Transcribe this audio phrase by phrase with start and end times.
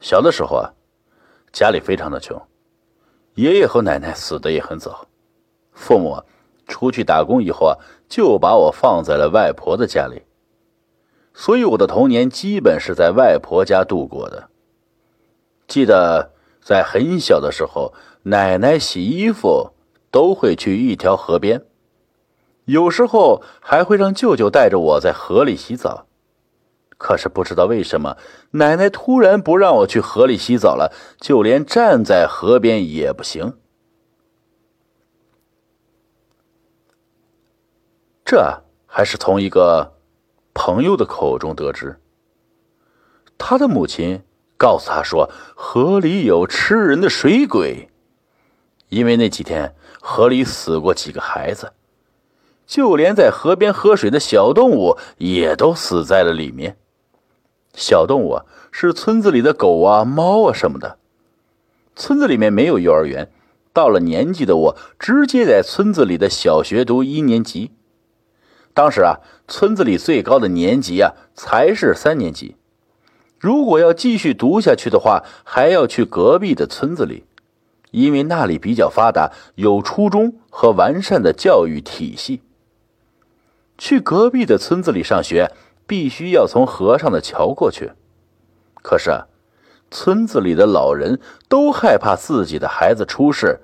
[0.00, 0.72] 小的时候啊，
[1.52, 2.40] 家里非常的穷，
[3.34, 5.06] 爷爷和奶奶死的也很早，
[5.72, 6.22] 父母
[6.66, 7.76] 出去打工以后啊，
[8.08, 10.22] 就把我放在了外婆的家里，
[11.34, 14.48] 所以我的童年基本是在外婆家度过的。
[15.66, 17.92] 记得在很小的时候，
[18.24, 19.72] 奶奶洗衣服
[20.10, 21.64] 都会去一条河边，
[22.64, 26.07] 有时候还会让舅舅带着我在河里洗澡。
[26.98, 28.16] 可是不知道为什么，
[28.50, 33.56] 奶奶突然不让我去河里洗澡了，就连站在河边也不行。
[38.24, 39.94] 这还是从一个
[40.52, 42.00] 朋友的口中得知。
[43.38, 44.20] 他的母亲
[44.56, 47.88] 告诉他说，河里有吃人的水鬼，
[48.88, 51.72] 因为那几天河里死过几个孩子，
[52.66, 56.76] 就连在河边喝水的小动物也都死在了里面。
[57.78, 60.98] 小动物啊，是村子里的狗啊、猫啊什么的。
[61.94, 63.30] 村子里面没有幼儿园，
[63.72, 67.70] 到了年纪的我，直接在村子里的小学读一年级。
[68.74, 72.56] 当时啊，村子里最高的年级啊，才是三年级。
[73.38, 77.24] 如果要继续读下去的话，还要去隔壁的村子里，
[77.92, 82.42] 因为那里比较发达，有初中和完善的教育体系。
[83.76, 85.52] 去隔壁的村子里上学。
[85.88, 87.92] 必须要从河上的桥过去，
[88.82, 89.24] 可是
[89.90, 93.60] 村子里的老人都害怕自己的孩子出事，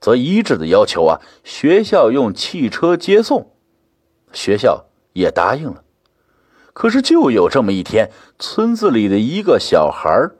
[0.00, 3.52] 则一致的要求啊，学校用汽车接送。
[4.32, 5.84] 学校也答应了。
[6.72, 10.30] 可是就有这么一天，村子里的一个小孩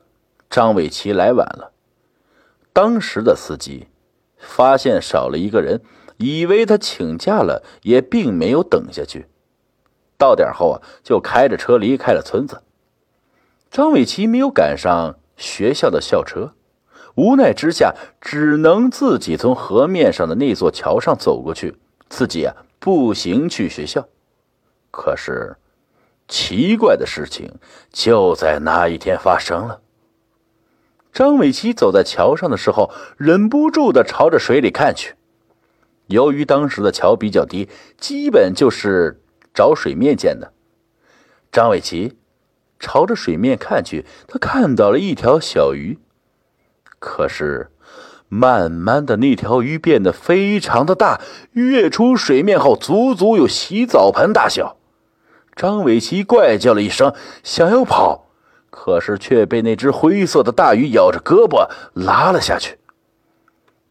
[0.48, 1.72] 张伟奇来晚了。
[2.72, 3.86] 当时的司机
[4.36, 5.80] 发现少了一个人，
[6.16, 9.26] 以为他请假了，也并没有等下去。
[10.20, 12.62] 到点后啊，就开着车离开了村子。
[13.70, 16.52] 张伟奇没有赶上学校的校车，
[17.14, 21.78] 无奈之下，只能自己从河面上的那座桥上走过去，
[22.10, 24.06] 自己啊步行去学校。
[24.90, 25.56] 可是，
[26.28, 27.54] 奇怪的事情
[27.90, 29.80] 就在那一天发生了。
[31.14, 35.14] 张伟奇走在桥上的时候，忍不住的朝着水里看去。
[36.08, 39.22] 由于当时的桥比较低，基本就是。
[39.60, 40.54] 找水面见的，
[41.52, 42.16] 张伟奇
[42.78, 45.98] 朝着水面看去，他看到了一条小鱼。
[46.98, 47.70] 可是，
[48.30, 51.20] 慢慢的那条鱼变得非常的大，
[51.52, 54.78] 跃出水面后，足足有洗澡盆大小。
[55.54, 58.30] 张伟奇怪叫了一声，想要跑，
[58.70, 62.78] 可是却被那只灰色的大鱼咬着胳膊拉了下去。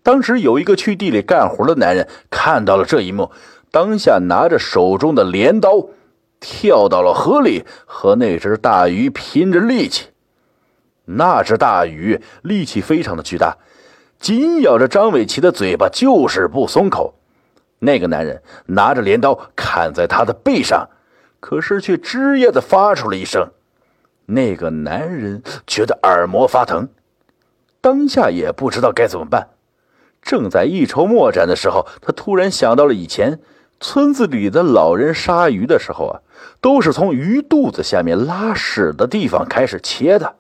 [0.01, 3.29] 当时有一个去地里干活的男人看到了这一幕。
[3.71, 5.89] 当下拿着手中的镰刀，
[6.39, 10.07] 跳到了河里，和那只大鱼拼着力气。
[11.05, 13.57] 那只大鱼力气非常的巨大，
[14.19, 17.13] 紧咬着张伟奇的嘴巴，就是不松口。
[17.79, 20.89] 那个男人拿着镰刀砍在他的背上，
[21.39, 23.51] 可是却吱呀的发出了一声。
[24.25, 26.89] 那个男人觉得耳膜发疼，
[27.81, 29.49] 当下也不知道该怎么办。
[30.21, 33.39] 正在一筹莫展的时候，他突然想到了以前。
[33.79, 36.19] 村子里的老人杀鱼的时候啊，
[36.59, 40.35] 都是从鱼肚子下面拉屎的地方开始切的。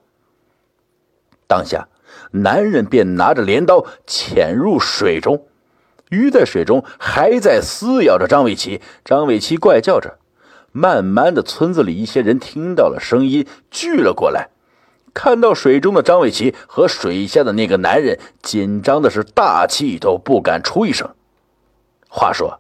[1.47, 1.87] 当下，
[2.31, 5.45] 男人便拿着镰刀潜入水中，
[6.09, 8.81] 鱼在水中还在撕咬着张伟奇。
[9.05, 10.17] 张伟奇怪叫着。
[10.71, 14.49] 慢慢的，村子里一些人听到了声音，聚了过来，
[15.15, 21.09] 看到水中的张伟奇和水下的那个男人，紧张的是大气都不敢出一声。
[22.09, 22.58] 话说。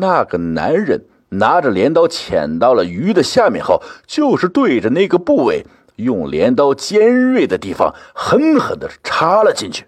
[0.00, 5.66] 那个男人拿着镰刀潜到了鱼的下面后，就是对着那个部位
[5.96, 9.86] 用镰刀尖锐的地方狠狠地插了进去。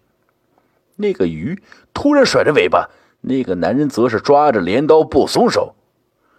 [0.96, 1.60] 那个鱼
[1.92, 2.90] 突然甩着尾巴，
[3.22, 5.74] 那个男人则是抓着镰刀不松手。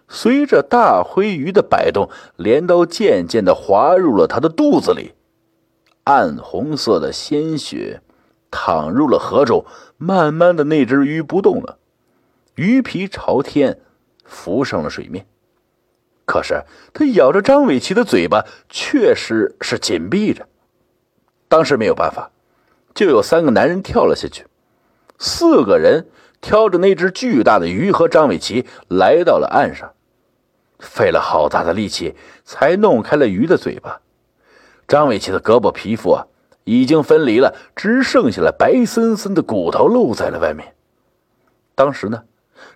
[0.07, 5.13] 随着大灰鱼的摆动，镰刀渐渐地滑入了他的肚子里，
[6.03, 8.01] 暗红色的鲜血
[8.51, 9.65] 淌入了河中。
[9.97, 11.79] 慢慢的，那只鱼不动了。
[12.55, 13.79] 鱼皮朝天，
[14.23, 15.25] 浮上了水面。
[16.25, 16.63] 可是，
[16.93, 20.47] 他咬着张伟奇的嘴巴，确实是紧闭着。
[21.49, 22.31] 当时没有办法，
[22.93, 24.45] 就有三个男人跳了下去。
[25.19, 26.07] 四个人
[26.39, 29.93] 挑着那只巨大的鱼和张伟奇来到了岸上，
[30.79, 32.15] 费了好大的力气
[32.45, 33.99] 才弄开了鱼的嘴巴。
[34.87, 36.25] 张伟奇的胳膊皮肤啊，
[36.63, 40.73] 已经分离了，只剩下了白森森的骨头露在了外面。
[41.75, 42.23] 当时呢。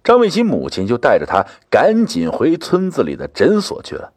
[0.04, 4.14] 张伟奇母亲就带着他赶紧回村子里的诊所去了。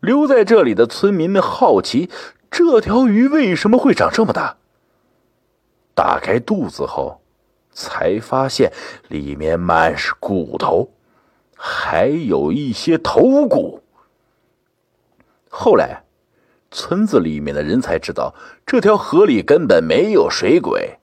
[0.00, 2.10] 留在这里的村民们好奇，
[2.50, 4.56] 这条鱼为什么会长这么大？
[5.94, 7.22] 打开肚子后，
[7.72, 8.72] 才发现
[9.08, 10.90] 里面满是骨头，
[11.56, 13.82] 还有一些头骨。
[15.48, 16.04] 后来，
[16.70, 18.34] 村子里面的人才知道，
[18.66, 20.98] 这条河里根本没有水鬼，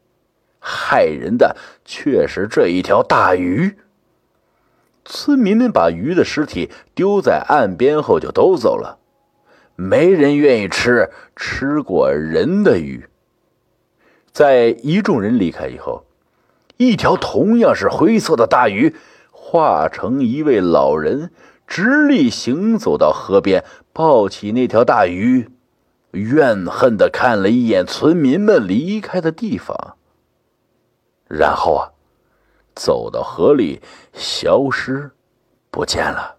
[0.65, 3.75] 害人的却是这一条大鱼。
[5.03, 8.99] 村民们把鱼的尸体丢在岸边后就都走了，
[9.75, 13.07] 没人愿意吃吃过人的鱼。
[14.31, 16.05] 在一众人离开以后，
[16.77, 18.95] 一条同样是灰色的大鱼
[19.31, 21.31] 化成一位老人，
[21.67, 25.49] 直立行走到河边，抱起那条大鱼，
[26.11, 29.97] 怨恨的看了一眼村民们离开的地方，
[31.37, 31.89] 然后啊。
[32.75, 33.79] 走到河里，
[34.13, 35.11] 消失
[35.69, 36.35] 不见了。